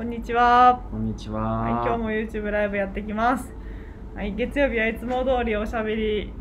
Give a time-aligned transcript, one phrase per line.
[0.00, 0.82] こんにちは。
[0.90, 1.42] こんにちは。
[1.42, 3.52] はい、今日も YouTube ライブやってきます。
[4.14, 6.32] はい、月曜日はいつも通りおしゃべり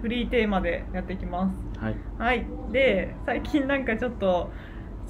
[0.00, 1.80] フリーテーマでやっていきます。
[1.80, 1.96] はい。
[2.16, 4.52] はい、で最近なんかちょっと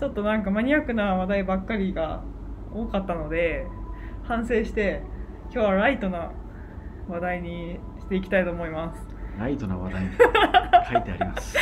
[0.00, 2.24] ちょっとなんかマニアックな話題ばっかりが
[2.72, 3.66] 多かったので
[4.22, 5.02] 反省して
[5.52, 6.32] 今日はライトな
[7.10, 9.02] 話題にしていきたいと思います。
[9.38, 11.58] ライトな話題に 書いてあります。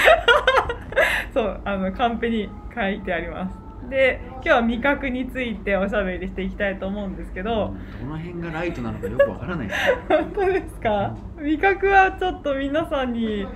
[1.35, 3.64] そうあのカンペに書いてあります。
[3.89, 9.97] で今日は味覚についておしゃべりしていきたいと思うんですけど、どの辺がライトなのかよくわからないですね。
[10.09, 11.17] 本当ですか？
[11.39, 13.47] 味覚はちょっと皆さんに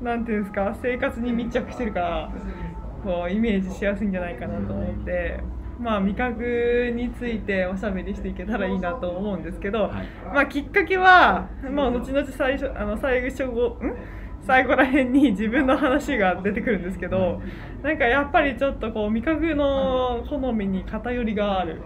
[0.00, 2.30] なんていうんですか生活に密着してるから
[3.02, 5.40] こうイメージしやすいんじゃないかなと思って。
[5.78, 10.06] まあ、味覚についておしゃべりしていけたらいいなと思うんですけど、はい。
[10.32, 13.48] まあ、きっかけは、まあ、後々最初あの最初ん
[14.46, 17.40] 最後らへんに自分の話が出てくるんですけど
[17.82, 21.82] なんかやっぱりちょっとこう味覚の好みに偏りがある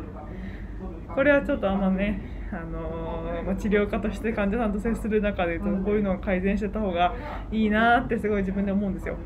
[1.15, 7.15] これはちょっとあんまね、あのま、治療家として患者さんと接する中でこういうのを改善してた方が
[7.51, 9.17] いいなってすごい自分で思うんですよ。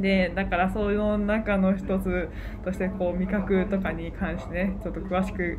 [0.00, 2.30] でだからその中の一つ
[2.64, 5.58] としてこう味覚とかに関してねちょっと詳しく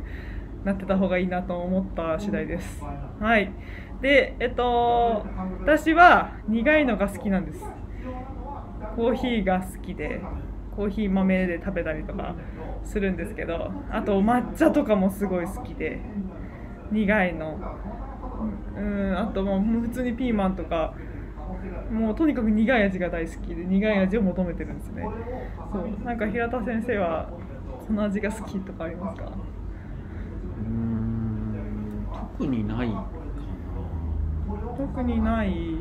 [0.64, 2.82] なってた方がいいなと思った次第です。
[3.20, 3.52] はい。
[4.04, 5.24] で、えっと、
[5.62, 7.58] 私は苦いのが好きなんです。
[8.96, 10.20] コーヒーが好きで、
[10.76, 12.34] コーヒー豆で食べたりとか
[12.84, 16.00] するんですけど、あと抹茶とかもすごい好きで、
[16.90, 17.60] 苦いの。
[18.76, 20.94] うん、あともう普通にピーマンとか、
[21.90, 25.14] もうとにかく苦い味が大好きで苦い味を求めてるんですね。
[25.72, 27.30] そう、なんか平田先生は
[27.86, 29.24] この味が好きとかありますか？
[29.26, 32.08] うーん。
[32.12, 33.04] 特にない
[34.86, 35.76] 特にない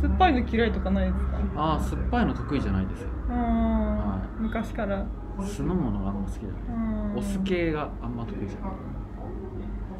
[0.00, 1.38] 酸っぱいの嫌いとかないですか？
[1.54, 1.62] な。
[1.62, 3.06] ああ、酸っぱいの得意じゃないです。
[3.28, 5.04] うん、は昔から
[5.42, 6.74] 酢の物があんま好きじゃうな
[7.10, 7.14] い。
[7.14, 8.70] んお酢系があんま得意じゃない。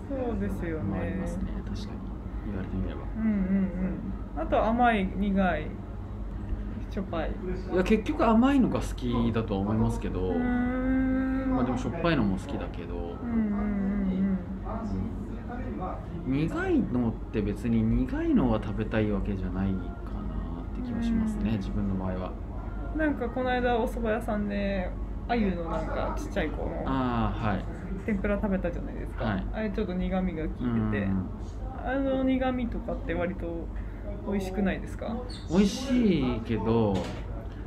[0.09, 1.45] そうですよまあありねますね。
[1.65, 2.01] 確かに。
[2.47, 3.01] 言われてみれば。
[3.17, 3.33] うんうんう
[4.41, 5.67] んあと甘い苦い
[6.89, 7.31] しょっぱい
[7.73, 13.70] いや、結局甘いのが好きだとは思いますけど、うーんまあでもしょっぱいのも好きだけど、うん
[16.27, 21.57] 苦いのって別に苦いのは食べたいわけじゃないかなって気はしますね、うん。
[21.57, 22.33] 自分の場合は。
[22.95, 24.91] うんなんかこの間お蕎麦屋さんで
[25.29, 27.65] 鮎のなんかちっちゃい子のああはい。
[28.05, 29.47] 天ぷら食べたじゃないですか、はい。
[29.53, 30.67] あれちょっと苦味が効いてて。
[30.67, 31.27] うん。
[31.87, 33.69] あの苦味とかって割と
[34.29, 35.17] 美味しくないですか？
[35.49, 36.95] 美味しいけど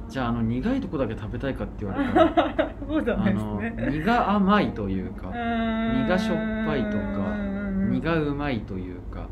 [0.10, 3.88] じゃああの苦いとこだけ食べたいかって言われたら そうじゃないですね。
[3.92, 6.38] 苦甘いというか苦しょっ
[6.68, 7.53] ぱいとか
[8.02, 9.30] 苦苦うまいというか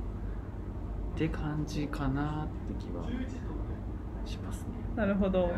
[1.16, 3.10] って感じかなって気は
[4.26, 5.44] しますね、なるほど。
[5.44, 5.54] はい。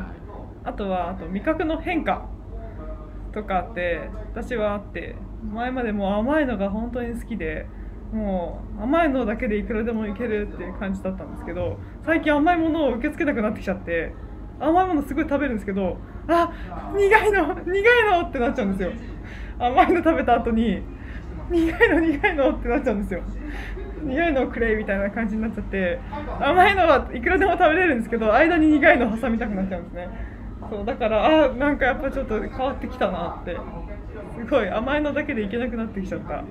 [0.64, 2.30] あとはあと味覚の変化
[3.34, 7.68] とかって私はあって前までもう甘いのが本当に好きで
[8.12, 14.14] もう甘いのだけでいくらでもいけるっていう感じだったんですけど最近甘いものを受け付けなくなってきちゃって
[14.59, 15.97] 甘いものすごい食べるんですけど
[16.28, 16.52] あ
[16.96, 18.94] 苦いの苦いのってなっちゃうんですよ。
[19.59, 20.81] 甘いの食べた後に
[21.49, 23.21] 苦いの苦いのってなっちゃうんですよ。
[24.03, 25.99] 苦いのをくれみたいな感じになっちゃって
[26.41, 30.09] 甘いのはいくらでも食べれるんですけど間に苦いの挟みたくなっちゃうんですね。
[30.69, 33.57] そうだからあなんかやっぱちょっと変わってきたなって。
[34.37, 36.43] すごい甘いのだけでいけなくなってきちゃった。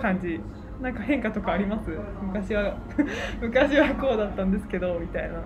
[0.00, 0.40] 感じ。
[0.80, 1.90] なんか変化とかあります？
[2.22, 2.76] 昔は
[3.40, 5.40] 昔はこうだったんですけどみたいな。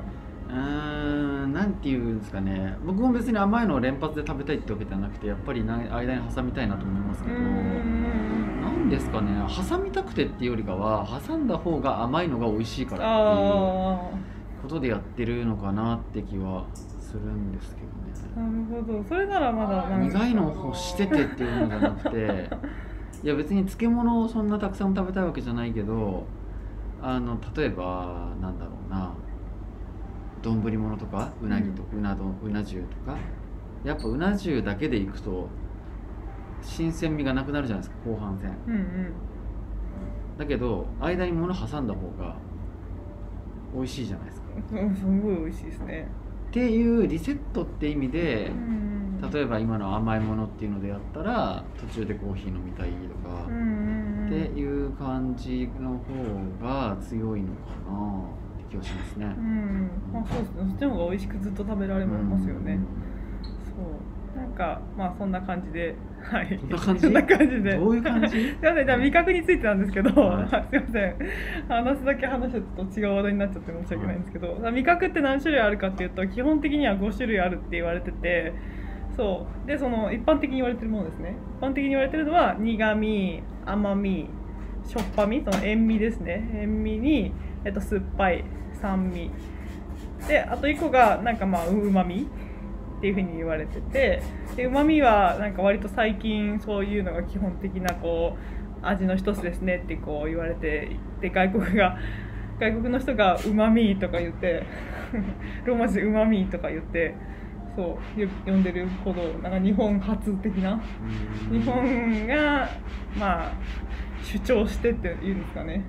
[0.53, 2.77] うーんなんていうんですかね。
[2.85, 7.39] 僕も別に甘いのを連発で食べたいってわけではなくてやっぱりな間に挟みたいなと思いますうけど。
[7.39, 9.31] んなんですかね。
[9.71, 14.11] 挟みたくてっていうよりかは挟んだ方が甘いのが美味しいからっていうあ
[14.63, 16.65] ことでやってるのかなって気は
[17.01, 17.83] するんですけ
[18.37, 18.67] あどね。
[18.69, 19.05] なるほど。
[19.05, 22.49] それならまだ苦いのを欲しててっていうのじゃなくて
[23.25, 26.25] いや別に漬物をそんなたくさん食べたいわけじゃないけど
[27.01, 29.13] あの例えばなんだろうな
[30.43, 33.17] 丼物とかうなぎとうな丼うな重とか。
[33.85, 35.49] やっぱうな重だけでいくと
[36.63, 38.53] 新鮮味がなくなるじゃないですか後半戦。
[38.67, 39.13] うんうん。
[40.39, 42.37] だけど間に物挟んだ方が
[43.75, 44.47] 美味しいじゃないですか。
[44.73, 46.09] うんすごい美味しいですね。
[46.51, 53.59] っていうリセットって意味でうん例えば今の甘いものっていうのでやったら途中でコーヒー飲みたいとか、うんう
[54.25, 57.53] んってうんいう感じの方が強いのか
[57.91, 58.23] な。
[58.23, 58.42] って
[58.73, 59.27] 気はしますね。
[59.27, 59.91] うん。
[60.13, 60.65] まあそうですね。
[60.69, 62.79] そっちの方が美味しくずっと食べられますよね、
[63.67, 63.73] そ
[64.37, 64.39] う。
[64.39, 65.95] なんかまあそんな感じで。
[66.23, 66.59] はい。
[66.59, 67.01] そんな感じ？
[67.03, 67.77] そんな感じで。
[67.77, 68.29] どういう感じ？
[68.31, 68.87] すいません。
[68.87, 70.49] じゃあ味覚についてなんですけど、はい。
[70.49, 71.17] すいません。
[71.69, 78.55] 話すだけ話してと違う話題になっちゃって申し訳ないんですけど、味覚って何種類あるかっていうと基本的には5種類あるって言われてて
[79.17, 79.67] そう。
[79.67, 81.35] でその一般的に言われてるものですね。
[81.59, 84.31] 一般的に言われてるのは苦味甘み
[84.85, 86.49] しょっぱみその塩味ですね。
[86.55, 87.33] 塩味に、
[87.65, 88.45] えっと、酸っぱい
[88.83, 89.31] 酸味。
[90.29, 92.29] であと1個がなんかまあうまみ
[92.99, 94.23] っていうふうに言われてて。
[94.57, 98.37] でうまみはなんか割と最近そういうのが基本的なこ
[98.83, 100.91] う味の一つですねってこう言われて
[101.21, 101.97] で外国が
[102.61, 104.65] 外国の人がうまみとか言って
[105.65, 107.15] ローマ字でうまみとか言って
[107.75, 110.79] そうよ呼んでるほどなんか日本初的な
[111.51, 112.69] 日本が
[113.19, 113.53] まあ
[114.23, 115.83] 主張してっていうんですかね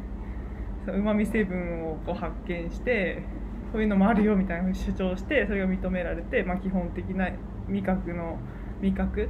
[0.87, 3.23] うまみ成分をこう発見して
[3.71, 7.29] こういうのもあるよみたいな主張してそれが認められて、まあ、基本的な
[7.67, 8.37] 味覚の
[8.81, 9.29] 味覚、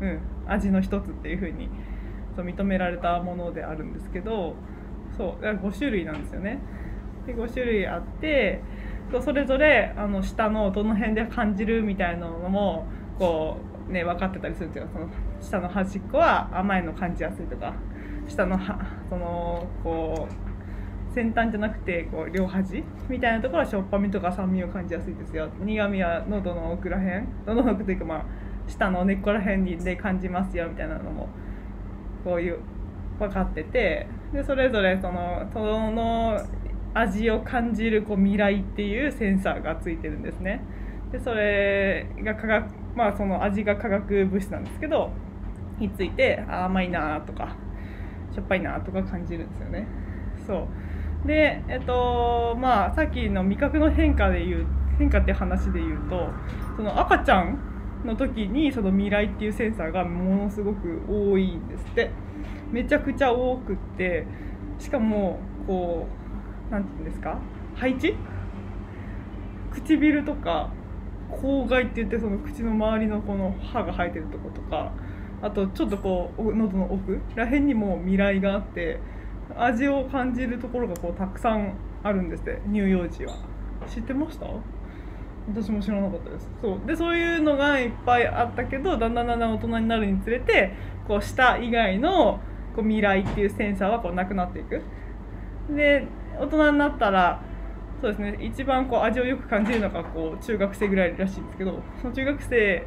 [0.00, 1.68] うん、味の一つっていうふうに
[2.34, 4.54] そう認められたものであるんですけど
[5.16, 6.58] そうだから5種類なんですよね。
[7.26, 8.60] で5種類あって
[9.24, 12.86] それぞれあの下のどの辺で感じるみたいなのも
[13.18, 13.58] こ
[13.88, 15.08] う、ね、分かってたりするんですよその
[15.40, 17.72] 下の端っこは甘いの感じやすいとか
[18.28, 18.78] 下のは
[19.08, 20.45] そのこう
[21.16, 28.24] 先端じゃなくてこう両端みたいなところはしょっぱみとか酸味を感じやすいですよ苦みは喉の奥らへん喉の奥というかまあ
[28.68, 31.30] 下の根っこらへんで感じますよみたいなのも
[32.22, 32.58] こういう
[33.18, 35.60] 分かっててでそれぞれそのそ
[35.90, 36.38] の
[36.92, 40.62] 味を感じるこう未来っていうセンサーがついてるんですね。
[41.12, 45.10] でそれが化学まあその味が化学物質なんですけど
[45.78, 47.56] について甘いなとか
[48.34, 49.86] しょっぱいなとか感じるんですよね。
[50.46, 50.85] そう。
[51.26, 54.66] でえっとまあさっきの味覚の変化で言う
[54.98, 56.28] 変化って話で言うと
[56.76, 57.58] その赤ちゃん
[58.04, 62.10] の時にその未来っていうセンサーがものすごく多いんですって。
[62.70, 64.26] めちゃくちゃ多くって
[64.78, 66.06] しかもこ
[66.68, 67.38] う何て言うんですか？
[67.76, 68.14] 配置？
[69.72, 70.70] 唇とか
[71.30, 74.92] 口外って言ってその口の周りのこの歯が生えてるとことか
[75.42, 78.98] あとちょっとこう喉の奥らへんにも未来があって
[79.56, 83.34] 味を感じるところがこうたくさんあるんですって乳幼児は。
[83.88, 84.46] 知ってました？
[85.48, 86.50] 私も知らなかったです。
[86.60, 86.80] そう。
[86.86, 90.72] でそういうのがいっぱいあったけどだんだんだんだん大人になるにつれて
[91.06, 92.40] こう舌以外の
[92.74, 94.82] こう未来っていうセンサーはこうなくなっていく。
[95.70, 96.06] で
[96.40, 97.40] 大人になったら
[98.00, 98.36] そうですね。
[98.40, 102.86] 一番こう味をよく感じるのがこう中学生ぐらいらしいんですけどその中学生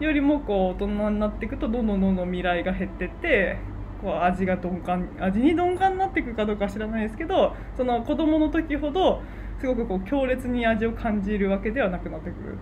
[0.00, 3.56] よりもこう大人になっていくとどんどんどんどん未来が減ってって
[4.04, 9.22] こう味が鈍感味に鈍感になっていくかどうか知らないですけどその子供の時ほど
[9.58, 12.58] すごくこう強烈に味を感じるわけではなくなってくる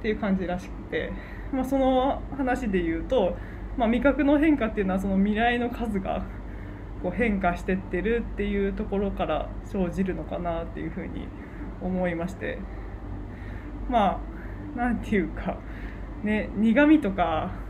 [0.00, 1.10] っていう感じらしくて、
[1.50, 3.36] まあ、その話で言うと、
[3.78, 6.26] まあ、味覚の変化っていうのはその未来の数が
[7.02, 11.26] こう変化してってるっていうところから生じるのかなっていうふうに
[11.80, 12.58] 思いまして
[13.88, 14.20] ま
[14.76, 15.56] あなんていうか
[16.22, 17.61] ね苦味とか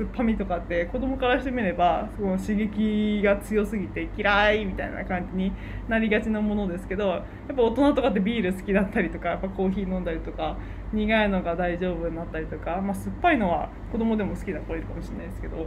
[0.00, 5.52] 酸っぱみとかって子供からしてみればその刺激が強すぎて嫌いみたいな感じに
[5.88, 7.18] なりがちなものですけどや
[7.52, 10.56] っぱ大人とかってビール好きだったりとかやっぱコーヒー飲んだりとか
[10.92, 15.66] 苦いのが大丈夫になったりとか、まあ、酸っぱいのは子供でも好きな子いるかもしれないですけど。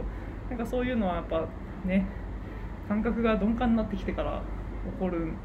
[0.50, 1.48] なんかそういうのはやっぱ
[1.86, 2.04] ね
[2.86, 4.42] 感覚が鈍感になってきてから
[4.92, 5.36] 起こるん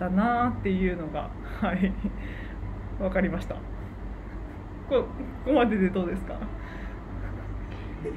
[0.00, 1.28] だなっていうのが
[1.60, 1.92] はい
[2.98, 3.56] 分かりました。
[4.88, 5.04] こ
[5.44, 6.38] こまででどうですか？
[8.02, 8.10] こ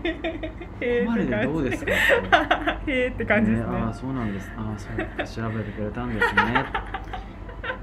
[1.04, 1.92] こまででどうですか？
[2.88, 3.78] へえって感じですね。
[3.78, 4.52] ああそうなんです。
[4.58, 6.42] ああそう調べてくれたんですね。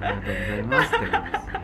[0.00, 1.60] ありがとうございますって感じですね。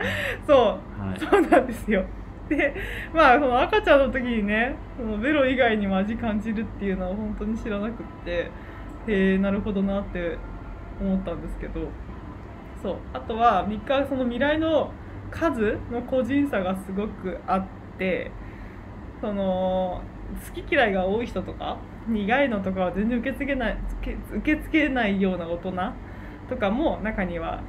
[0.47, 2.05] そう、はい、そうなんですよ。
[2.49, 2.75] で
[3.13, 7.93] まあその赤ちゃんの時にねそのベロ以外にも味感じるっていうのは本当に知らなくっ
[8.25, 8.51] て
[9.07, 10.37] へえなるほどなって
[10.99, 11.89] 思ったんですけど。
[12.81, 12.95] そう。
[13.13, 14.91] あとは3日その未来の
[15.31, 17.65] 数の個人差がすごくあっ
[17.97, 18.29] て
[19.21, 20.01] その
[20.35, 23.77] 好き嫌いが多い人とか苦いのとかは全然受け付けない
[24.37, 25.71] 受け付けないような大人
[26.49, 27.61] とかも中には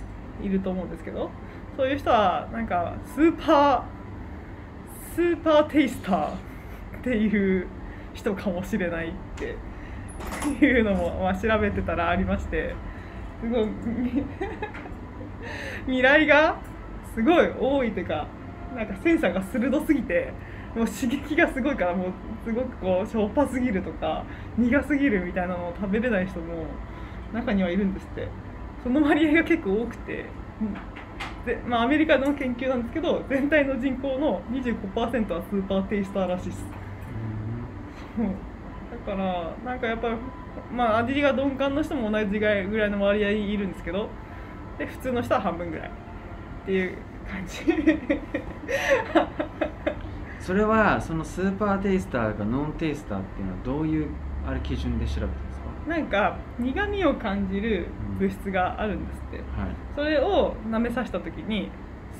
[0.42, 1.30] いると思うんですけど
[1.76, 6.36] そういう人はなんかスーパースーパーテイスターっ
[7.02, 7.68] ていう
[8.14, 9.56] 人かもしれないって
[10.64, 12.74] いうのも、まあ、調べてたらありまして
[13.40, 13.68] すごい
[15.86, 16.56] 未来が
[17.14, 18.26] すごい多いというか
[18.74, 20.32] なんかセンサーが鋭すぎて
[20.74, 22.12] もう刺激がすごいからもう
[22.44, 24.24] すごくこうしょっぱすぎるとか
[24.58, 26.64] 苦すぎるみたいなのを食べれない人も
[27.32, 28.28] 中にはいるんですって。
[28.84, 30.26] その割合が結構多くて、
[31.46, 36.64] でまあ、アメリカの研究なんですけど全体の人口の25%はスーパーテイスターらしいです、
[38.18, 38.34] うん、だ
[39.06, 40.16] からなんかやっぱ
[40.72, 44.08] まあ味が鈍感の人も同じぐらいの割合いるんですけど
[44.78, 45.92] で普通の人は半分ぐらいっ
[46.66, 47.64] ていう感じ
[50.44, 54.10] それはその super taster か non-taster っていうのはどういう
[54.46, 55.88] あれ基準で調べてるんですか？
[55.88, 57.86] なんか苦味を感じる
[58.20, 59.46] 物質があるんですって、はい。
[59.94, 61.70] それを舐めさせた時に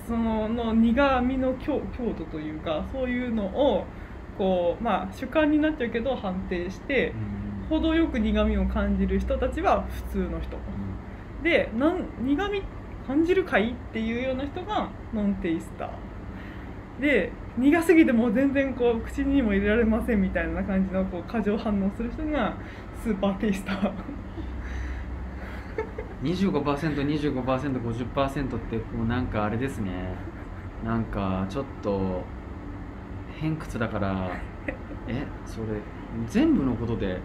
[0.06, 3.84] そのの苦味の強強度というかそういうのを
[4.38, 7.12] こうまあ主観になっちゃうけど判定して
[7.70, 7.78] うん。
[7.78, 10.56] 程よく苦味を感じる人たちは普通の人。
[11.42, 12.62] でなん苦味
[13.06, 13.72] 感じるかい？
[13.72, 17.02] っていうような人がノンテイスター。
[17.02, 22.56] で苦すぎてもう全然こう口にも入れられませんみたいな感じのこう過剰反応する人が
[23.02, 23.92] スーパーテイスター
[26.22, 29.90] 25%25%50% ってもうなんかあれですね。
[30.84, 32.22] なんかちょっと
[33.38, 34.30] 偏屈だから。
[35.06, 35.66] えそれ
[36.28, 37.18] 全部のことで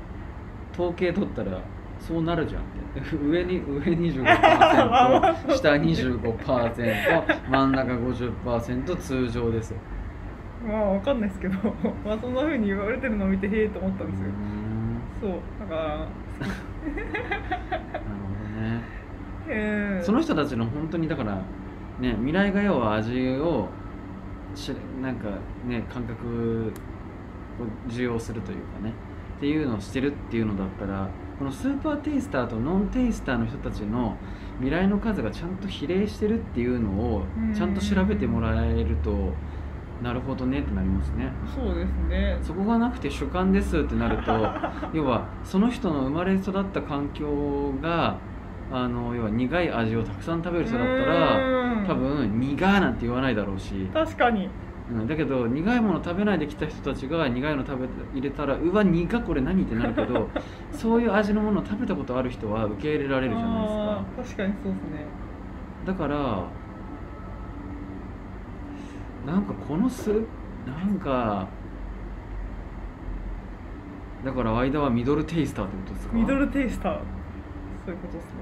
[0.74, 1.62] 統計取ったら
[2.00, 2.70] そうなるじゃんって。
[3.16, 4.26] 上に上25%
[5.56, 9.74] 下25%真ん中50%通常です
[10.68, 11.56] まあわかんないですけど
[12.06, 14.28] まあそんな風に言われてるのを見てへえと思ったんですよ。
[15.22, 16.02] そうだから なる
[16.40, 16.46] ほ
[18.56, 18.82] どね。
[19.48, 21.36] え ーその人たちの本当にだから
[22.00, 23.68] ね未来が要は味を
[24.56, 25.30] しなんか
[25.68, 26.72] ね感覚
[27.60, 28.94] を受容するというかね。
[29.38, 34.18] っていうのをしてるっていうのだったらこのスーパーテイスターとノンテイスターの人たちの
[34.58, 37.54] 未来の数がちゃんと比例してるっていうのをうん。
[37.54, 39.32] ちゃんと調べてもらえると
[40.02, 41.32] なるほどねってなりますね。
[41.54, 42.38] そうですね。
[42.42, 44.32] そこがなくて主観ですってなると
[44.94, 48.18] 要はその人の生まれ育った環境が
[48.72, 51.86] あの要は苦い味をたくさん食べる人だったらうん。
[51.86, 54.50] 多分苦ーなんて言わないだろうし、確かに。
[54.92, 60.30] うん、だけど苦いもの食べないできた人たちが苦いの食べ入れたらうわ苦これ何ってなるけど
[60.74, 64.04] そういう味のものを食べたことある人は受け入れられるじゃないですか。
[64.18, 65.06] 確かにそうですね。
[65.86, 66.44] だから
[69.30, 70.12] なんかこのス
[70.66, 71.48] なんか
[74.26, 76.14] だから間はミドルテイスターってことですか？
[76.14, 76.94] ミドルテイスター。
[77.86, 78.40] そういうことですね。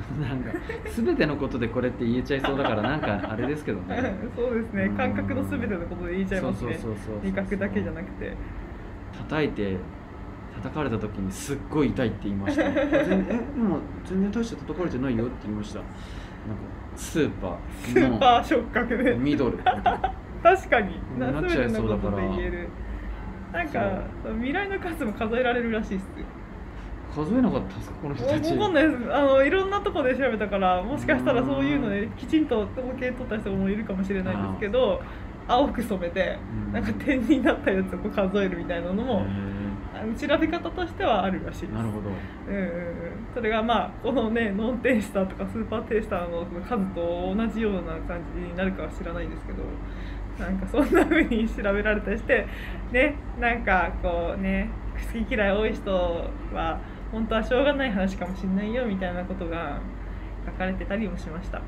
[0.28, 0.50] なんか
[0.96, 4.14] 全てのことでこれって言えちゃいそうだからなんかあれですけどね。
[4.34, 4.84] そうですね。
[4.84, 4.96] うん。
[4.96, 6.78] 感覚の全てのことで言いちゃいますね。
[7.22, 8.34] 味覚だけじゃなくて。
[9.28, 9.76] 叩いて
[10.54, 12.62] 叩かれた時にすっごい痛いって言いました。
[12.70, 15.80] 全えでも全然大して叩かれてないよって言いました。
[15.80, 15.92] なんか
[16.96, 19.56] スーパスーパー触覚でーのミドル。
[19.58, 20.94] みたいな確かに。
[21.18, 22.28] なっちゃい全てのことそうだから。
[22.28, 22.68] で言える。
[23.52, 24.02] なんか
[24.36, 26.06] 未来の数も数えられるらしいっす。
[27.12, 27.96] 数えなかったんですか？
[28.00, 28.52] この人たち。
[28.52, 29.14] わかんないです。
[29.14, 35.02] あのいろんなとこで調べたからもしかしたらそういうのできちんと統計取った人もいるかもしれないんですけど
[35.48, 36.72] 青く染めてうん。
[36.72, 39.26] なんか点になったやつを数えるみたいなのも
[40.16, 41.72] 調べ方としてはあるらしいです。
[41.72, 42.10] ーなるほど。
[42.48, 42.70] うんうんうん。
[43.34, 49.64] それがまあこのねノンテイスターとかスーパーテイスターの数と同じような感じになるかは知らないんですけど
[50.40, 52.46] なんかそんな風に調べられたりして
[52.90, 54.70] ねなんかこうね
[55.12, 55.90] 好き嫌い多い人
[56.52, 56.80] は
[57.12, 59.80] 本当はしょうがない話かもしれないよみたいなことが
[60.46, 61.60] 書かれてたりもしました。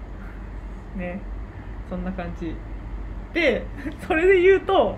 [0.97, 1.21] ね
[1.89, 2.55] そんな感じ。
[3.35, 3.65] で
[4.07, 4.97] それで言うと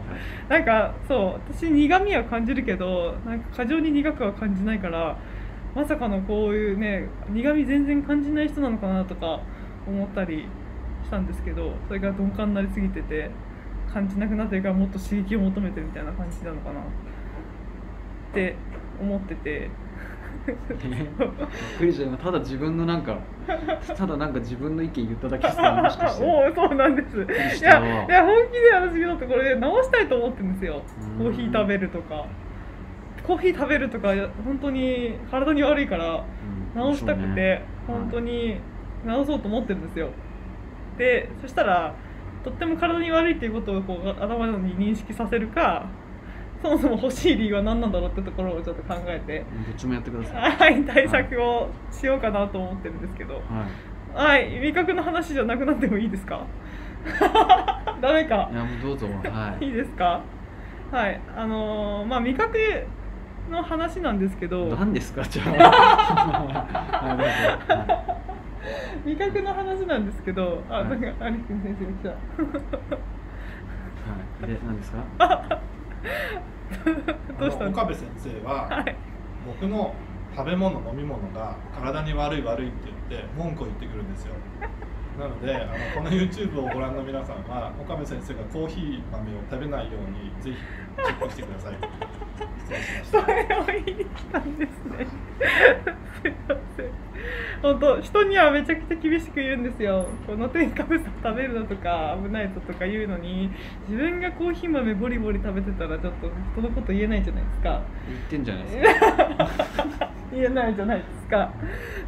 [0.48, 5.16] なんかそう私苦味は感じるけどなんか過剰に苦くは感じないから
[5.74, 9.40] まさかのこういうね苦味全然感じない人なのかなとか
[9.86, 10.48] 思ったり
[11.04, 13.30] したんですけどそれが鈍感になりすぎてて。
[13.94, 16.80] 感じなくなってるからもっと刺激を求めてるみたいな感じなのかな。
[16.80, 16.84] っ
[18.34, 18.56] て
[19.00, 19.70] 思ってて。
[20.44, 20.56] びっ
[21.78, 22.04] くりした。
[22.04, 23.16] 今ただ自分のなんか
[23.96, 26.24] ただなんか自分の意見言っただけですかもしかして。
[26.26, 27.16] おうそうなんです。
[27.18, 30.82] いやいや本気で私ちょっとこれ直したいと思ってるんですよ。
[31.18, 31.24] うん。
[31.24, 32.26] コーヒー食べるとか。
[33.22, 34.08] コーヒー食べるとか
[34.44, 36.24] 本当に体に悪いから
[36.74, 36.78] うん。
[36.78, 37.62] 直したくて、そうね。
[37.86, 38.56] 本当に
[39.06, 40.08] 直そうと思ってるんですよ。
[40.98, 41.94] でそしたら
[42.44, 45.86] とっても体に悪いっていうことをこう頭に認識させるか
[46.62, 50.52] そもそも欲しい理由は何なんだろうってところをちょっと考えてどっちもやってください。
[50.52, 53.34] はい対策をしようかなと思ってるんですけど。
[53.34, 53.44] はい。
[54.16, 56.46] はい味覚の話じゃなくなってもいいですか？
[58.00, 58.48] ダメか。
[58.52, 59.06] いやもうどうぞ。
[59.30, 59.64] はい。
[59.66, 60.20] いいですか？
[60.90, 62.56] はいあのーまあ味覚
[63.50, 64.66] の話なんですけど。
[64.76, 65.22] 何ですか？
[65.22, 66.66] じゃあ
[69.04, 70.88] 味覚の話なんですけどあはい。
[70.88, 72.16] なんかアリ君先生が来
[74.44, 74.46] い。
[74.46, 74.98] で何ですか？
[75.18, 75.60] た
[77.40, 78.96] どうした岡部先生は、はい。
[79.46, 79.94] 僕の
[80.36, 84.34] 食べ物飲み物が体に悪い悪いって言って文句を言ってくるんですよ。
[85.18, 91.74] なのであのこの YouTube をご覧の皆さんは岡部先生がコーヒー豆を食べないようにぜひチェックしてください。
[92.58, 93.20] 失礼しました。
[93.20, 95.06] それを言いに来たんですね
[97.64, 100.06] 本当人にはめちゃくちゃ厳しく言うんですよ。
[100.26, 103.48] この添加物食べるのとか危ないぞとか言うのに
[103.88, 107.80] 自分がコーヒー豆ボリボリ食べてたらちょっと人のこと言えないじゃないですか。
[108.06, 110.10] 言ってんじゃないですか。
[110.30, 111.50] 言えないじゃないですか。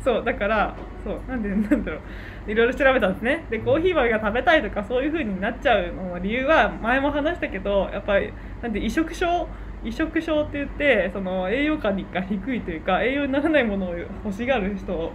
[0.05, 2.01] そうだからそうなんでなんだろ
[2.47, 2.51] う。
[2.51, 3.45] いろいろ調べたんですね。
[3.49, 9.49] でコーヒー豆が食べたいとかそういう風になっちゃうのの理由は前も話したけどやっぱりなんで移植症？
[9.85, 15.13] 移植症って言ってその栄養価が低いというか栄養にならないものを欲しがる人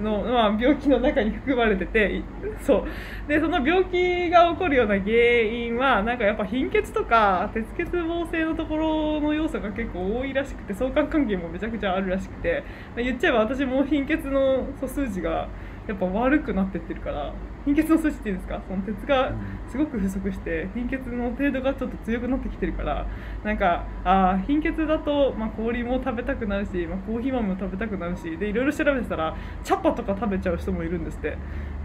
[0.00, 2.22] の、まあ、病気の中に含まれてて
[2.62, 3.28] そう。
[3.28, 5.12] でその病気が起こるような原
[5.42, 12.62] 因はなんかやっぱ貧血とか鉄欠乏性のところの要素が結構多いらしくて相関関係もめちゃくちゃあるらしくて。
[12.96, 15.48] 言っちゃえば私も貧血の素数値が
[15.86, 17.32] やっぱ悪くなってってるから
[17.64, 18.60] 貧血の数値っていうんですか？
[18.68, 19.32] その鉄が
[19.68, 23.06] すごく不足して貧血の程度がちょっと強くなってきてるから
[23.44, 31.36] なんかあー貧血だと、まあ、氷も食べたくなるし、まあ、コーヒー豆も食べたくなるしでいろいろ調べてたらチャッパとか食べちゃう人もいるんですって。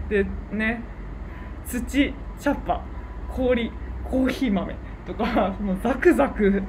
[0.08, 0.82] でね
[1.64, 2.82] 土チャッパ
[3.28, 3.70] 氷
[4.04, 4.74] コーヒー豆
[5.06, 6.62] とかそのザクザク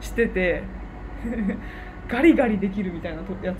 [0.00, 0.62] してて
[2.08, 3.56] ガリガリできるみたいなとやつ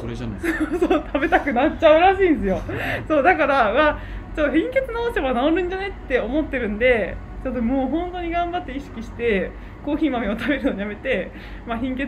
[0.00, 0.40] それじゃない。
[0.78, 2.60] そう食べたくなっちゃうらしいんですよ。
[3.08, 3.98] そうだから、まあ、
[4.36, 4.84] ちょっと貧血治
[5.14, 9.50] せば治るんじゃねって思ってるんでちょっともう本当に頑張って意識して
[9.84, 11.30] コーヒー豆を食べるのやめて、
[11.66, 12.06] まあ、貧血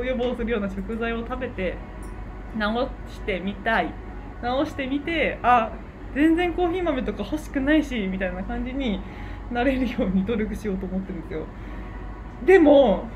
[0.00, 1.74] を予防するような食材を食べて
[2.58, 3.86] 治してみたい。
[4.42, 5.70] 治してみてあ
[6.14, 9.00] 全然コーヒー豆とか欲しくないしみたいな感じに
[9.52, 11.44] なれるように努力しようと思ってるんですよ。
[12.46, 13.06] でも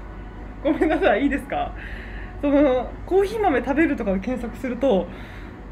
[0.62, 1.72] ごめんなさいいいですか？
[2.44, 5.06] そのコーヒー豆食べるとかで検索すると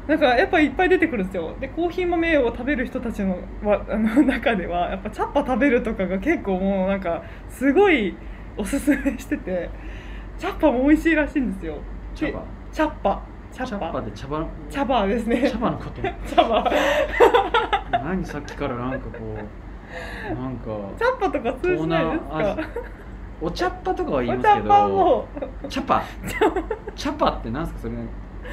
[0.07, 1.55] なんかやっぱいっぱい出てくるんですよ。
[1.59, 8.15] でコーヒー豆を食べる人たちのわ あの中ではやっぱチャッパ食べるとかが結構もうなんかすごい
[8.57, 9.69] おすすめしてて
[10.39, 11.75] チャッパも美味しいらしいんですよ。
[12.19, 13.21] で茶葉チャッパ。
[13.51, 15.47] チャッパで茶葉茶葉ですね。
[15.47, 16.01] 茶葉のこと？
[16.35, 16.71] 茶葉。
[18.03, 19.37] 何さっきからなんかこ
[20.31, 20.65] うなんか
[20.97, 22.57] チャッパとか通じないですか？
[23.43, 25.27] お茶っ葉とかは言いますけど
[25.67, 26.01] 茶葉
[26.95, 27.29] 茶葉。
[27.29, 27.93] ってなんですかそれ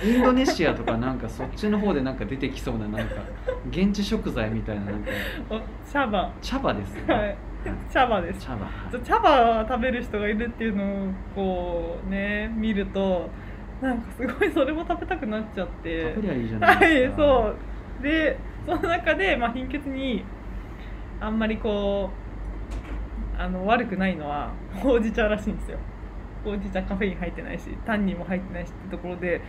[0.03, 3.15] インドネシアとかなんかそっちの方でなんか出てきそうななんか
[3.71, 5.11] 現地食材みたいななんか。
[5.49, 5.61] お
[5.93, 6.33] 茶葉。
[6.43, 7.37] 茶葉ですはい。
[7.93, 8.41] 茶葉です。
[8.41, 8.65] 茶葉。
[8.65, 9.03] はい。
[9.05, 13.29] 茶葉食べる人がいるっていうのをこうね見ると
[13.81, 16.15] なんかすごいそれも食べたくなっちゃって。
[16.15, 17.17] 食べりゃいいじゃないはいですか。
[17.17, 17.55] そ
[18.00, 18.03] う。
[18.03, 20.25] でその中で、まあ、貧血に
[21.21, 22.31] あんまりこう
[23.43, 25.79] あの悪くないのはほうじ茶らしいんですよ。
[26.45, 29.41] ほうじ茶カフェイン入ってないしタンニンも入ってないしってところで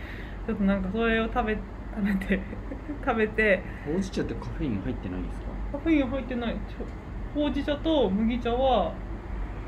[0.46, 1.56] ちょっとなんかそれを食べ
[1.94, 2.40] 食べて
[3.04, 5.46] 食べてほうじ茶ってカフェイン入ってないんですか？
[5.72, 6.56] カフェイン入ってない。
[7.34, 8.92] ほうじ茶と麦茶は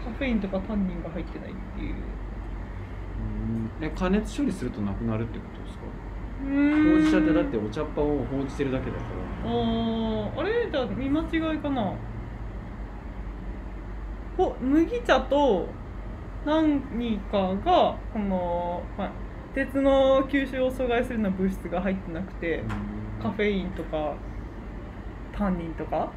[0.02, 1.94] カフェインとかタンニンが入ってないっていう。
[3.80, 3.86] うん。
[3.86, 5.84] え加熱処理するとなくなるってことですか？
[6.44, 9.02] ほうじ茶ってだってお茶っ葉をほうじてるだけだか
[9.44, 9.50] ら。
[9.50, 10.68] あーあれ？
[10.70, 11.92] じゃあ見間違いかな
[14.36, 15.68] ほ麦茶と
[16.44, 16.80] 何
[17.30, 19.10] かがこの、まあ、
[19.54, 22.62] 鉄の吸収を阻害するような物質が入ってなくて
[23.22, 24.14] カフェインとか
[25.36, 26.12] タンニンとか。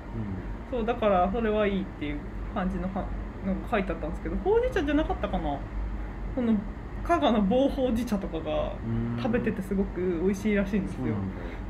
[0.69, 2.19] そうだからそれはいいっていう
[2.53, 3.05] 感じのは
[3.45, 5.57] のが書いてあったんですけどほうじ茶じゃなかったかな。
[6.35, 6.53] この
[7.07, 9.17] 加賀の棒ほうじ茶とかがうん。
[9.21, 11.15] 食べててすごく美味しいらしいんですよ。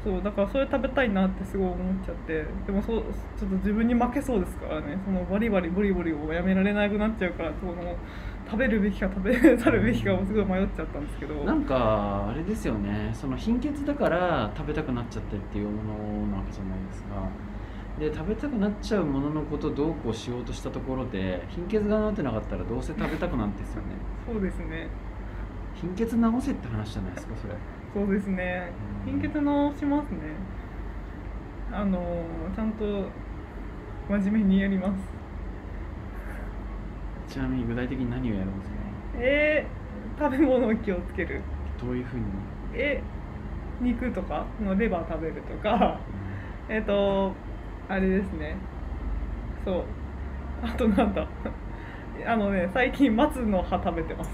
[0.04, 0.32] そうだ。
[0.32, 2.46] からそれ食べたいなってすごい思っちゃって。
[2.66, 3.04] でもそう
[3.40, 4.98] ちょっと自分に負けそうですからね。
[5.06, 7.96] そのバリバリボリボリをやめられなくなっちゃうからその
[8.46, 11.36] 食べるべきか食べ ざるべきかをすごい迷っちゃったんですけど。
[11.46, 13.12] なんかあれですよね。
[13.14, 17.10] その貧血だから食べたくなっちゃってっていうものなわけじゃないですか。
[18.00, 23.88] で食べたくなっちゃうもののことをどうこうしようとしたところで貧血が治ってなかったらどうせ食べたくなんですよね。
[24.32, 24.88] そうですね
[25.82, 27.54] 貧血治せって話じゃないですかそれ。
[27.94, 28.72] そうですね。
[29.06, 29.20] うん。
[29.20, 30.20] 貧血治しますね。
[31.72, 32.00] あの
[32.56, 32.86] ちゃんと
[34.10, 35.04] 真面目にやります。
[37.34, 38.78] ちなみに具体的に何をやるんですか？
[39.20, 41.42] えー、食べ物を気をつける。
[41.82, 42.24] どういうふうに？
[42.74, 43.02] え
[43.82, 46.00] 肉とかのレバー食べるとか。
[46.70, 47.34] えっ、と
[47.90, 48.56] あれですね。
[49.64, 49.84] そう。
[50.64, 51.28] あとなんだ。
[52.26, 54.32] あのね最近松の葉食べてます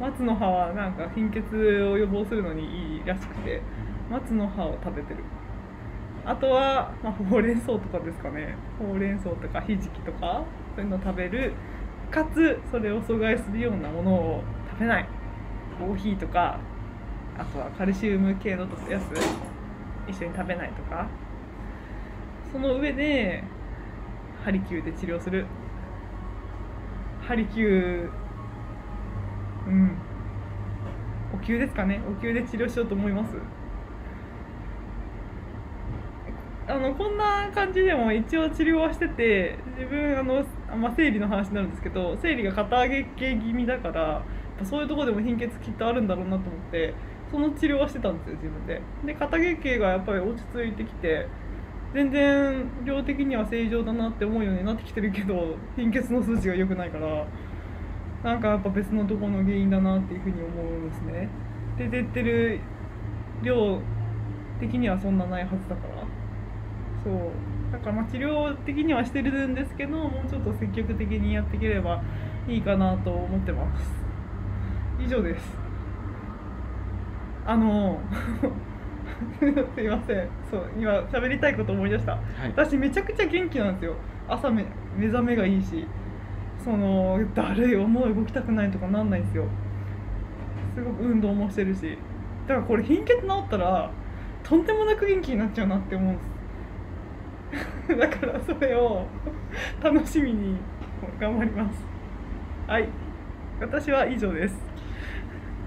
[0.00, 1.40] 松の葉はなんか貧血
[1.84, 3.62] を予防するのにいいらしくて
[4.10, 5.22] 松の葉を食べてる。
[6.24, 8.54] あとは、まあ、ほうれん草とかですかね。
[8.78, 10.44] ほうれん草とかひじきとか
[10.76, 11.52] そういうのを食べる。
[12.10, 15.08] かつそれを阻害するようなものを食べない。
[15.78, 16.58] コーヒーとか
[17.38, 19.02] あとはカルシウム系のやつ
[20.08, 21.06] 一緒に食べないとか。
[22.52, 23.42] その上で
[24.44, 25.46] ハリキューで治療する。
[27.22, 28.21] ハリキュー
[29.66, 29.96] うん。
[31.34, 32.00] お灸ですかね？
[32.08, 33.34] お灸で治療しようと思います？
[36.68, 40.44] あのこんな感じでも一応治療はしてて自分あの、
[40.76, 44.22] まあ、生理の話になるんですけど生理が肩上げ系気味だから
[44.64, 46.94] そういうとこでも貧血きっとあるんだろうなと思って
[47.32, 48.80] その治療はしてたんですよ自分で。
[49.04, 51.26] で肩毛系がやっぱり落ち着いてきて
[51.92, 57.26] 全然量的には正常だなって思うようになってきてるけど貧血の数値が良くないから。
[58.22, 61.28] なんかやっぱ別のところの原因だなっていうふうに思うんですね。
[61.76, 62.60] で出てる
[63.42, 63.80] 量
[64.60, 66.04] 的にはそんなないはずだから。
[67.02, 67.72] そう。
[67.72, 72.02] だからまあ治療的にはしてるんですけどもうちょっと積極的にやっていければ
[72.46, 73.90] いいかなと思ってます。
[75.00, 75.56] 以上です。
[77.44, 78.00] あの
[79.74, 80.28] すいません。
[80.48, 82.12] そう今喋りたいこと思い出した。
[82.12, 82.22] はい。
[82.54, 83.94] 私めちゃくちゃ元気なんですよ。
[84.28, 84.64] 朝め
[84.96, 85.86] 目覚めがいいし
[86.64, 89.46] そのだるい思う動きたくないとかなんないんですよ。
[90.74, 91.98] すごく運動もしてるし。
[92.46, 93.90] だからこれ貧血治ったら
[94.42, 96.22] とんでもなく元気になっちゃうなって思うんで
[97.88, 97.96] す。
[97.98, 99.06] だからそれを
[99.82, 100.56] 楽しみに
[101.20, 101.84] 頑張ります。
[102.66, 102.88] はい。
[103.60, 104.72] 私は以上です。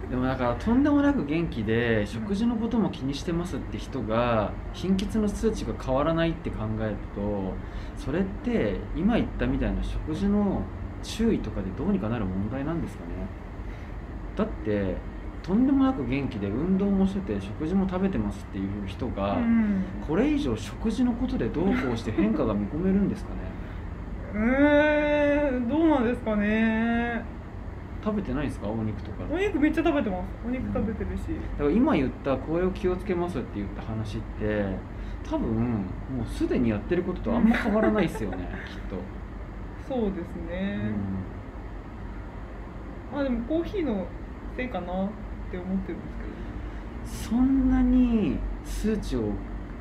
[0.10, 7.54] でもだからとんでもなく元気で食事のことも気にしてますって人が貧血の数値が変わらないって考えると
[7.98, 10.62] それって今言ったみたいな食事の
[11.06, 13.12] 注意とかでどうにかなる問題なんですかね。
[14.36, 14.96] だって
[15.44, 19.84] とんでもなく元気で運動もしてて食事も食べてますっていう人が、うん。
[20.08, 23.38] これ以上食事のことでどうこうして変化が見込めるんですかね。
[24.34, 27.24] えー、どうなんですかね。
[28.04, 28.68] 食べてないですか？
[28.68, 29.24] お肉とか。
[29.32, 30.24] お肉めっちゃ食べてます。
[30.46, 31.22] お肉食べてるし、
[31.58, 34.66] だから今言ったこれを気をつけますって言った話って
[35.24, 38.38] 多分もうすでにやってることとあんま変わらないですよね
[38.68, 38.98] きっと、
[39.88, 40.92] そうですね、
[43.12, 44.08] うまあでもコーヒーの
[44.58, 45.10] せいかなっ
[45.52, 46.18] て思ってるんです
[47.30, 47.38] けど。
[47.38, 49.32] ん、そんなに数値を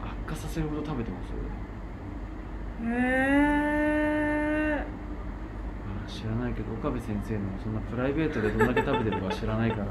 [0.03, 1.33] 悪化させるほど食べてます？
[2.85, 2.87] へ
[4.81, 4.85] え
[6.05, 9.91] あ知らないけど岡部先生のそんなプライベートでどんだけ食べてるかは知らないから、 ね、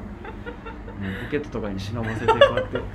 [1.26, 2.78] ポケットとかに忍ばせてこうやって。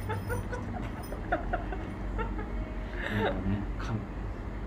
[3.18, 3.36] なんかね
[3.76, 3.92] か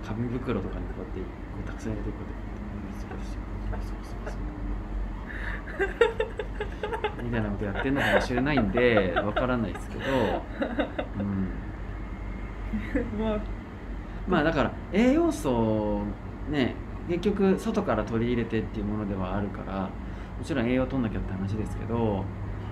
[0.06, 1.26] 紙袋とかにこうやってこ
[1.64, 2.41] うたくさん入れてこうやって
[7.24, 10.04] みたいなことやってんのかもしれないんでわからないですけど、
[11.20, 11.50] うん、
[13.20, 13.40] まあ
[14.28, 16.04] まあだから栄養素を
[16.50, 16.76] ね
[17.08, 19.90] 結局外から取り入れてっていうものではあるから
[20.38, 22.24] もちろん栄養取んなきゃって話ですけど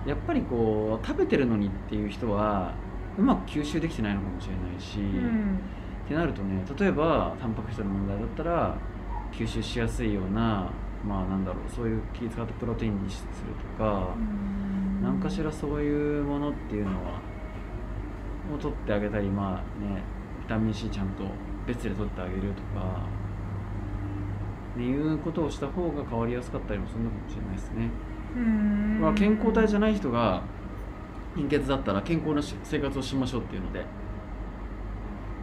[0.05, 2.73] やっぱりこう食べてるのにっていう人は
[3.17, 5.59] うまく吸収できてないのかもしれないし、うん。
[6.05, 8.77] ってなるとね例えばタンパク質の問題だったら
[9.31, 10.71] 吸収しやすいような
[11.07, 14.15] まあなんだろうそういう気使ったプロテインにするとか、
[15.01, 17.21] 何かしらそういうものっていうのは
[18.53, 20.01] を取ってあげたりまあね
[20.41, 21.23] ビタミン C ちゃんと
[21.67, 23.05] 別で取ってあげるとか
[24.73, 27.89] っていうことをした方が変わりやすかったりもするのかもしれないですね、
[28.35, 28.99] うん。
[29.01, 30.41] まあ、健康体じゃない人が
[31.35, 33.85] 貧血だったら健康なし生活をしましょうっていうので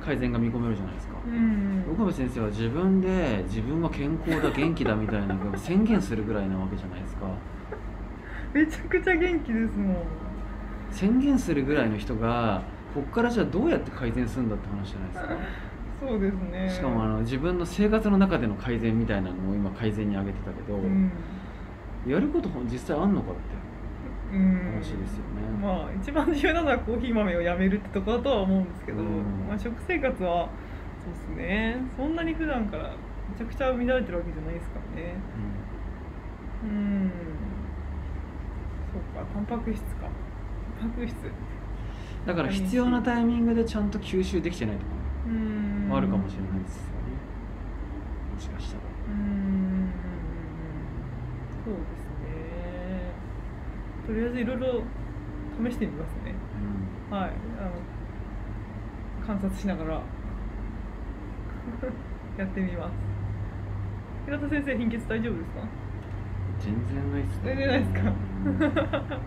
[0.06, 1.14] 改善が見込めるじゃないですか。
[1.26, 7.26] うん岡部先生は自分で自分は健康だ元気だみたいなのを宣言するぐらいなわけじゃないですか。
[8.54, 9.96] めちゃくちゃ元気ですもん。
[10.92, 12.62] 宣言するぐらいの人が
[12.94, 15.36] ここからじゃあどうやって改善するんだって話じゃないですか。
[16.06, 16.70] そうですね。
[16.70, 21.10] しかもあの自分の生活の中での改善みたいなのを今改善に挙げてたけど、うん。
[22.06, 23.40] やること実際あんのかって。
[23.40, 23.75] うん
[24.30, 29.46] 話ですよね、まあ一番重要なのはコーヒー豆をやめるってところだとは思うんですけど、うん。
[29.48, 30.48] まあ、食生活は
[31.04, 31.78] そうですね。
[31.96, 32.94] そんなに普段から
[33.30, 35.14] めちゃくちゃ乱れてるわけじゃないですからね。
[36.64, 37.12] うん。
[38.92, 40.08] そうかタンパク質か。
[40.80, 41.14] タンパク質。
[41.14, 41.30] うん
[42.26, 44.88] だから必要なタイミングでちゃんと吸収できてないとか
[45.26, 45.86] うん。
[45.88, 46.88] もあるかもしれないですよね。
[48.34, 48.80] もしかしたら。
[49.08, 49.92] うん。
[51.64, 52.05] そうですね
[54.06, 54.82] とりあえずいろいろ
[55.68, 56.34] 試してみますね。
[57.10, 57.30] はい。
[57.60, 57.70] あの
[59.26, 59.94] 観察しながら。
[62.38, 62.92] やってみます。
[64.26, 65.60] 平田先生貧血大丈夫ですか？
[66.60, 67.42] 全然ないっすね。
[67.44, 68.00] 全然ないっすか？
[68.44, 68.58] うん。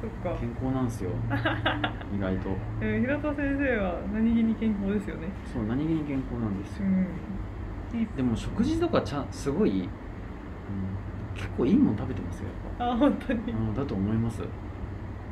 [0.00, 1.10] そっか、健康なんですよ。
[2.14, 2.50] 意外と。
[2.80, 5.28] えー平田先生は何気に健康ですよね。
[5.44, 8.06] そう何気に健康なんですよ、うん。
[8.16, 9.88] でも食事とかちゃんすごい、うん、
[11.38, 12.48] 結構いいもの食べてますよ。
[12.78, 13.38] あ本当に。
[13.52, 14.42] ぱ、うん、だと思います。
[14.42, 14.46] う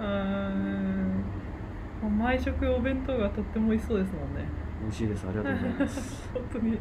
[0.03, 1.25] ーん
[2.19, 4.47] 毎食お弁当がとっても美味しそうですもんね。
[4.83, 5.27] 美味しいです。
[5.27, 6.31] ありがとうございます。
[6.33, 6.79] 本当に。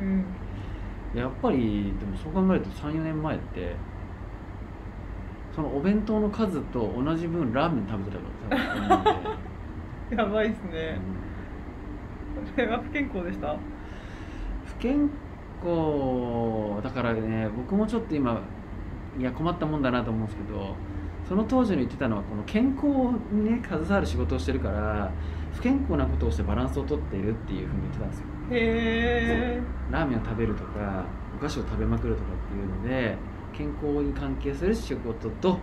[0.00, 0.24] うん。
[1.18, 3.74] やっぱりでもそう考えると34年前って
[5.52, 9.04] そのお弁当の数と同じ分ラーメン食べてたか
[10.12, 11.00] ら やばいですうねん。
[12.54, 13.56] それは不健康でした？
[14.66, 15.10] 不健
[15.64, 18.42] 康だからね僕もちょっと今
[19.18, 20.74] いや困ったもんだなと思うんですけど
[21.28, 22.86] その当時に言ってたのはこの健康
[23.32, 25.12] にね携わる仕事をしてるから
[25.54, 28.26] 不健康なことをしてバランスをとっているっていうふうに言ってたんですよ。
[28.50, 31.04] へえラーメンを食べるとか
[31.36, 33.16] お菓子を食べまくるとかっていうので
[33.52, 35.58] 健康に関係する仕事と、ね、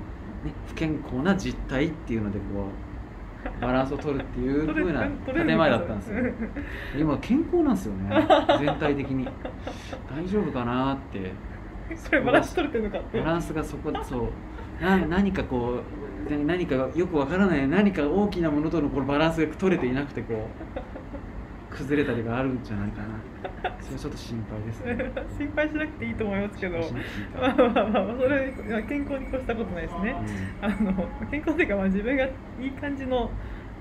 [0.68, 2.97] 不健康な実態っていうのでこう
[3.62, 6.17] バランスを取るっていう風な建前だったんですよ。
[7.00, 8.28] 今健康なんですよね。
[8.60, 9.28] 全体的に。
[10.10, 11.32] 大丈夫かなって。
[11.95, 14.84] それバランス取れてるのかバランスがそこそう。
[14.84, 15.80] な何かこ
[16.26, 21.07] うで何かよくわからない何か大きなものとのこのバランスが取れていなくてこう
[21.78, 23.20] 崩れたりがあるんじゃないかな。
[23.82, 25.12] それちょっと心配ですね。
[25.38, 26.80] 心配しなくていいと思いますけど。
[26.80, 30.16] まあまあまあまあそれまあ健康に越したことないですね。
[30.62, 32.30] あの健康というかまあ自分がい
[32.62, 33.30] い感じの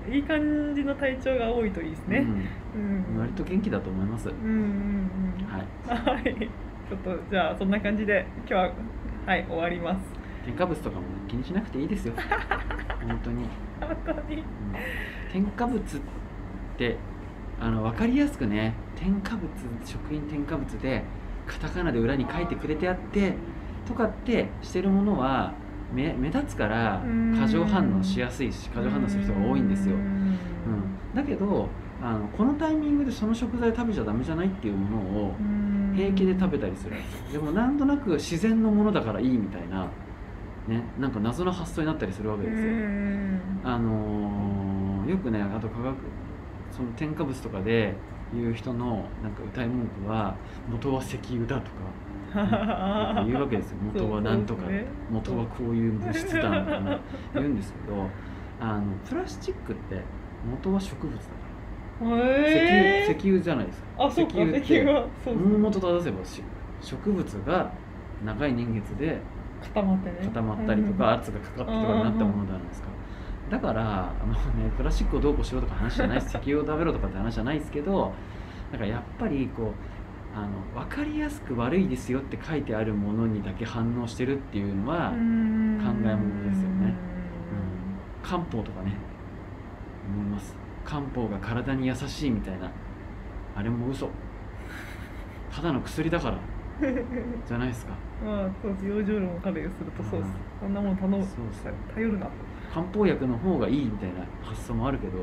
[0.09, 2.27] いい感じの体調が多いといいですうんね。
[2.75, 3.15] うん。
[3.15, 3.19] うん。
[3.19, 5.45] 割と元気だと思います、うんうんうん。
[5.47, 6.15] はい。
[6.15, 6.23] はい。
[6.23, 8.71] ちょっとじゃあそんな感じで今日は
[9.25, 10.13] はい終わります。
[10.45, 12.13] 添加物とかも気にしなくていいですよ。
[13.05, 13.45] 本当に、う
[13.83, 14.43] ん本当に。
[15.33, 16.01] 添加物っ
[16.77, 16.95] て
[17.59, 19.47] あの分かりやすくね添加物
[19.85, 21.03] 食品添加物で
[21.47, 23.33] カタカナで裏に書いてくれてあって
[23.87, 25.53] とかってしてるものは
[25.93, 27.35] 目目立つからうん。
[27.37, 30.03] 過剰反応しやすいし過剰反応する人が多いんですよ、ううん。
[30.03, 31.69] ん、だけど
[32.01, 35.93] あのこのタイミングでその食材食べちゃダメじゃないっていうものをうん。
[35.95, 39.89] 平気で食べたりするんでもなんとなく自然のものだからいいみたいな
[40.67, 43.41] ねなんか謎の発想になったりするわけですよ、うん。
[43.63, 45.95] あのーよくねあと科学
[46.71, 47.95] その添加物とかで
[48.33, 50.35] 言う人のなんか歌い文句は
[50.69, 51.77] 元は石油だとか
[53.21, 53.77] よく言うわけですよ。
[53.93, 54.85] 元はなんとか、ね。
[55.09, 56.99] 元はこういう物質だみたいな
[57.33, 58.05] 言うんですけど
[58.59, 60.01] あのプラスチックって
[60.49, 61.21] 元は植物だ
[62.09, 63.11] から、へー。
[63.11, 63.87] 石油石油じゃないですか。
[63.97, 66.43] あ石油って石油はそう大元正せばし
[66.81, 67.71] 植物が
[68.25, 69.19] 長い年月で
[69.61, 70.17] 固まってね。
[70.25, 72.87] 固まったりとか圧がかかってとかになったものじゃないですか
[73.49, 74.33] だからあの、
[74.63, 78.13] ね、プラスチックをどうこうしろとか話じゃない 石油を食べろとかって話じゃないですけど
[78.71, 85.79] だからやっぱりこうあの分かりやすく悪いですよって書いてあるものにだけ反応してるっていうのは、うん。
[85.79, 86.93] 考えものですよね。
[88.21, 88.93] 漢方とかね
[90.05, 90.55] 思います。
[90.83, 92.69] 漢方が体に優しいみたいな
[93.55, 94.09] あれも嘘。
[95.49, 96.37] ただの薬だから
[97.47, 97.93] じゃないですか。
[98.23, 98.85] まあそうです。
[98.85, 100.29] 養生論を彼がするとそうです。
[100.61, 100.67] うん。
[100.67, 101.25] そんなもん頼む。
[101.95, 102.31] 頼るなと
[102.73, 105.19] 漢方薬の方がいいみたいな発想もあるけど、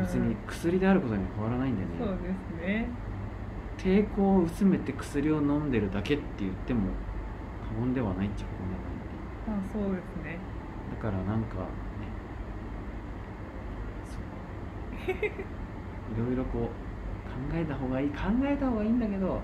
[0.00, 1.88] 別に薬であることには変わらないんでね。
[1.98, 2.88] そうですね。
[3.78, 6.80] 抵抗を薄めて薬を飲んでるだけって言っても
[7.62, 9.10] 過言ではないっちゃ過言ではないんで。
[9.48, 10.38] まあそうですね。
[10.90, 11.66] だからなんかね
[14.04, 15.16] そう。
[15.16, 16.68] いろいろこう考
[17.54, 19.40] えた方がいい考えた方がいいんだけど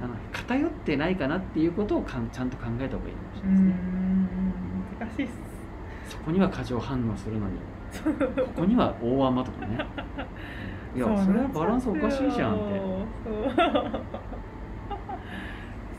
[0.00, 3.72] あの偏ってないかなっていうことをかんちゃんと考えた方がいいかもしうれないですね。
[3.72, 4.28] ん
[4.98, 5.32] 難しいっす
[6.08, 7.58] そこには過剰反応するのに。
[8.36, 9.86] ここには大雨とかね。
[10.94, 12.80] いやそれはバランスおかしいじゃんって。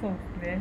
[0.02, 0.12] そう。
[0.42, 0.60] ですね。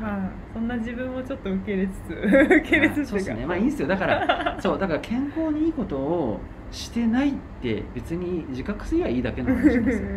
[0.00, 3.46] まあそんな自分もちょっと受け入れつつ受け入れつつそうですね。
[3.46, 3.88] まあいいんですよ。
[3.88, 6.40] だから そうだから健康にいいことを
[6.70, 10.08] してないって別に自覚すりゃいいだけの話なんですよ。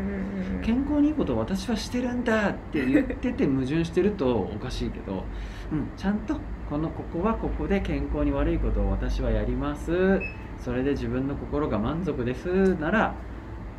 [0.62, 5.24] 健康にいいことを私はしてるんだって言ってて矛盾してるとおかしいけど、
[5.72, 6.40] うん、ちゃんと
[6.74, 10.20] このここはここで健康に悪いことを私はやります。
[10.58, 12.74] それで自分の心が満足です。
[12.78, 13.14] なら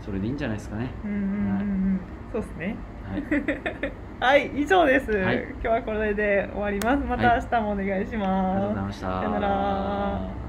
[0.04, 0.92] それでいいんじゃないですかね。
[1.04, 1.24] うんうんうんう
[1.96, 2.00] ん。
[2.32, 2.76] そうですね。
[4.20, 4.36] はい。
[4.46, 5.44] はい以上です、はい。
[5.54, 7.04] 今日はこれで終わります。
[7.04, 9.06] また明日もお願いしありがとうございます、ました。
[9.18, 10.43] さよなら